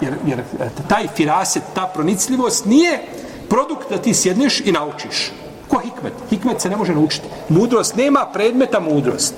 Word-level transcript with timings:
jer, 0.00 0.14
jer 0.26 0.38
e, 0.38 0.44
taj 0.88 1.08
firaset, 1.16 1.62
ta 1.74 1.90
pronicljivost 1.94 2.64
nije 2.64 3.02
produkt 3.48 3.90
da 3.90 3.98
ti 3.98 4.14
sjedneš 4.14 4.60
i 4.60 4.72
naučiš. 4.72 5.32
Ko 5.68 5.78
hikmet? 5.78 6.12
Hikmet 6.30 6.60
se 6.60 6.70
ne 6.70 6.76
može 6.76 6.94
naučiti. 6.94 7.28
Mudrost 7.48 7.96
nema 7.96 8.26
predmeta 8.32 8.80
mudrost. 8.80 9.34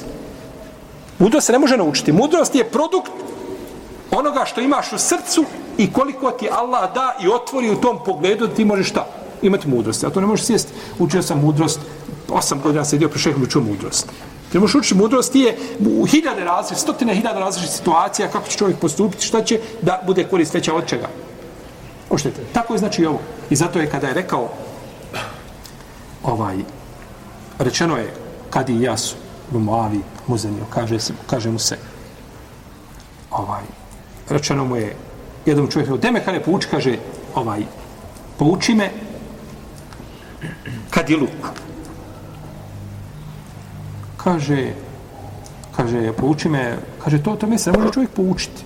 Mudrost 1.18 1.46
se 1.46 1.52
ne 1.52 1.58
može 1.58 1.76
naučiti. 1.76 2.12
Mudrost 2.12 2.54
je 2.54 2.64
produkt 2.64 3.12
onoga 4.10 4.44
što 4.44 4.60
imaš 4.60 4.92
u 4.92 4.98
srcu 4.98 5.44
i 5.78 5.92
koliko 5.92 6.30
ti 6.30 6.48
Allah 6.52 6.94
da 6.94 7.16
i 7.22 7.28
otvori 7.28 7.70
u 7.70 7.80
tom 7.80 7.98
pogledu 8.04 8.46
da 8.46 8.54
ti 8.54 8.64
možeš 8.64 8.90
šta? 8.90 9.06
Imati 9.42 9.68
mudrost. 9.68 10.04
A 10.04 10.10
to 10.10 10.20
ne 10.20 10.26
možeš 10.26 10.46
sjesti. 10.46 10.72
Učio 10.98 11.22
sam 11.22 11.40
mudrost, 11.40 11.80
osam 12.28 12.60
godina 12.62 12.84
sedio 12.84 13.08
pri 13.08 13.18
šehem 13.18 13.42
učio 13.42 13.60
mudrost. 13.60 14.08
Ti 14.52 14.58
možeš 14.58 14.74
učiti 14.74 14.94
mudrost 14.94 15.34
je 15.34 15.56
u 15.80 16.04
hiljade 16.04 16.44
različitih, 16.44 16.82
stotine 16.82 17.14
hiljada 17.14 17.40
različitih 17.40 17.76
situacija 17.76 18.28
kako 18.28 18.48
će 18.48 18.58
čovjek 18.58 18.78
postupiti, 18.78 19.26
šta 19.26 19.44
će 19.44 19.60
da 19.82 20.02
bude 20.06 20.24
korist 20.24 20.54
veća 20.54 20.74
od 20.74 20.86
čega. 20.86 21.08
Oštete. 22.10 22.42
Tako 22.52 22.74
je 22.74 22.78
znači 22.78 23.06
ovo. 23.06 23.20
I 23.50 23.56
zato 23.56 23.80
je 23.80 23.90
kada 23.90 24.08
je 24.08 24.14
rekao 24.14 24.48
ovaj 26.22 26.56
rečeno 27.58 27.96
je 27.96 28.14
kad 28.50 28.68
i 28.68 28.82
ja 28.82 28.96
su 28.96 29.16
u 29.52 29.58
Moavi 29.58 30.00
muzenio, 30.26 30.64
kaže, 30.70 31.00
se, 31.00 31.12
kaže 31.26 31.50
mu 31.50 31.58
se 31.58 31.78
ovaj 33.30 33.62
rečeno 34.28 34.64
mu 34.64 34.76
je 34.76 34.96
jednom 35.46 35.70
čovjeku, 35.70 35.96
deme 35.96 36.24
kada 36.24 36.36
je 36.36 36.44
pouči, 36.44 36.68
kaže 36.70 36.98
ovaj, 37.34 37.62
pouči 38.38 38.74
me 38.74 38.90
kad 40.90 41.10
je 41.10 41.16
luk. 41.16 41.52
Kaže, 44.24 44.74
kaže, 45.76 46.12
pouči 46.12 46.48
me, 46.48 46.78
kaže, 47.04 47.22
to, 47.22 47.36
to 47.36 47.46
me 47.46 47.58
se 47.58 47.72
ne 47.72 47.78
može 47.78 47.92
čovjek 47.92 48.10
poučiti. 48.10 48.62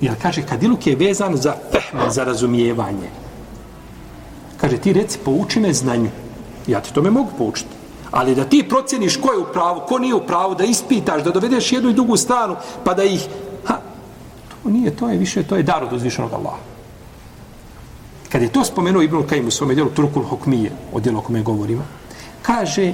Jer 0.00 0.14
kaže, 0.22 0.42
kadiluk 0.42 0.86
je 0.86 0.96
vezan 0.96 1.36
za 1.36 1.54
fehme, 1.72 2.10
za 2.10 2.24
razumijevanje. 2.24 3.08
Kaže, 4.60 4.76
ti 4.76 4.92
reci, 4.92 5.18
pouči 5.24 5.60
me 5.60 5.72
znanju. 5.72 6.10
Ja 6.66 6.80
ti 6.80 6.92
to 6.92 7.02
me 7.02 7.10
mogu 7.10 7.30
poučiti. 7.38 7.70
Ali 8.10 8.34
da 8.34 8.44
ti 8.44 8.66
procjeniš 8.68 9.16
ko 9.16 9.32
je 9.32 9.38
u 9.38 9.52
pravu, 9.52 9.80
ko 9.88 9.98
nije 9.98 10.14
u 10.14 10.26
pravu, 10.26 10.54
da 10.54 10.64
ispitaš, 10.64 11.22
da 11.22 11.30
dovedeš 11.30 11.72
jednu 11.72 11.90
i 11.90 11.94
drugu 11.94 12.16
stranu, 12.16 12.56
pa 12.84 12.94
da 12.94 13.04
ih... 13.04 13.28
Ha, 13.64 13.78
to 14.62 14.70
nije, 14.70 14.96
to 14.96 15.08
je 15.08 15.18
više, 15.18 15.42
to 15.42 15.56
je 15.56 15.62
dar 15.62 15.84
od 15.84 15.92
uzvišenog 15.92 16.32
Allaha. 16.32 16.60
Kad 18.28 18.42
je 18.42 18.52
to 18.52 18.64
spomenuo 18.64 19.02
Ibn 19.02 19.22
Kajim 19.28 19.48
u 19.48 19.50
svome 19.50 19.74
djelu 19.74 19.90
Turkul 19.90 20.22
Hokmije, 20.22 20.72
o 20.92 21.00
djelu 21.00 21.18
o 21.18 21.22
kome 21.22 21.42
govorimo, 21.42 21.82
kaže, 22.42 22.92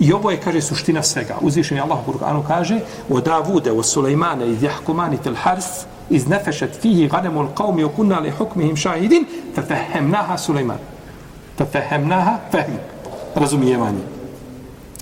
i 0.00 0.12
ovo 0.12 0.30
je, 0.30 0.40
kaže, 0.40 0.60
suština 0.60 1.02
svega. 1.02 1.36
Uzvišen 1.40 1.76
je 1.76 1.82
Allah 1.82 1.98
u 2.08 2.12
Kur'anu 2.12 2.42
kaže, 2.46 2.80
o 3.10 3.20
Davude, 3.20 3.72
o 3.72 3.82
Sulejmane, 3.82 4.48
iz 4.48 4.62
Jahkumani, 4.62 5.18
tel 5.22 5.34
Hars, 5.34 5.66
iz 6.10 6.28
nefešet 6.28 6.78
fihi 6.82 7.08
ganemu 7.08 7.42
l'qavmi 7.42 7.84
okunna 7.84 8.18
li 8.18 8.30
hukmihim 8.30 8.76
šahidin, 8.76 9.26
fe 9.54 9.62
fehemnaha 9.62 10.38
Sulejman. 10.38 10.78
Fe 11.58 11.64
fehemnaha, 11.72 12.38
fehm, 12.52 12.80
razumijevanje. 13.34 14.00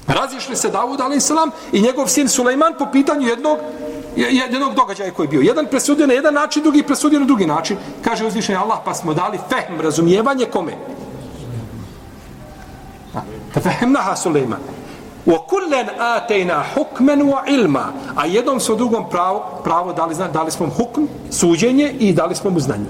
Razišli 0.06 0.56
se 0.56 0.70
Davud, 0.70 1.00
ali 1.00 1.18
i 1.72 1.80
njegov 1.80 2.06
sin 2.06 2.28
Sulejman 2.28 2.74
po 2.78 2.86
pitanju 2.92 3.28
jednog 3.28 3.58
jednog 4.16 4.74
događaja 4.74 5.10
koji 5.10 5.26
je 5.26 5.30
bio. 5.30 5.40
Jedan 5.40 5.66
presudio 5.66 6.06
na 6.06 6.12
jedan 6.12 6.34
način, 6.34 6.62
drugi 6.62 6.82
presudio 6.82 7.20
na 7.20 7.26
drugi 7.26 7.46
način. 7.46 7.76
Kaže 8.04 8.26
uzvišen 8.26 8.56
Allah, 8.56 8.78
pa 8.84 8.94
smo 8.94 9.14
dali 9.14 9.38
fehm, 9.48 9.80
razumijevanje 9.80 10.44
kome? 10.44 10.72
Fe 13.54 13.60
fehemnaha 13.60 14.16
Sulejman. 14.16 14.60
وَكُلَّنْ 15.27 15.87
آتَيْنَا 15.99 16.63
حُكْمًا 16.75 17.23
وَعِلْمًا 17.23 17.85
A 18.15 18.25
jednom 18.25 18.59
su 18.59 18.75
drugom 18.75 19.09
pravo, 19.09 19.43
pravo 19.63 19.93
dali, 19.93 20.15
dali 20.33 20.51
smo 20.51 20.69
hukm, 20.69 21.01
suđenje 21.31 21.95
i 21.99 22.13
dali 22.13 22.35
smo 22.35 22.49
mu 22.49 22.59
znanje. 22.59 22.89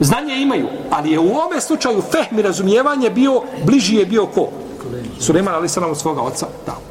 Znanje 0.00 0.34
imaju, 0.36 0.68
ali 0.90 1.10
je 1.10 1.18
u 1.18 1.28
ovome 1.28 1.60
slučaju 1.60 2.02
fehm 2.02 2.38
i 2.38 2.42
razumijevanje 2.42 3.10
bio, 3.10 3.42
bliži 3.64 3.96
je 3.96 4.06
bio 4.06 4.26
ko? 4.26 4.48
Suleman, 5.20 5.54
ali 5.54 5.68
sam 5.68 5.94
svoga 5.94 6.20
oca, 6.20 6.46
dao. 6.66 6.89